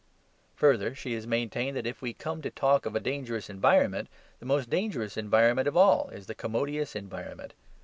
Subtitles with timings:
[0.55, 4.47] Further, she has maintained that if we come to talk of a dangerous environment, the
[4.47, 7.53] most dangerous environment of all is the commodious environment.